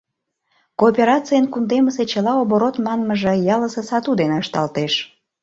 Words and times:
Кооперацийын 0.79 1.45
кундемысе 1.53 2.03
чыла 2.11 2.33
оборот 2.41 2.75
манмыже 2.85 3.33
ялысе 3.55 3.81
сату 3.89 4.11
дене 4.19 4.35
ышталтеш. 4.43 4.93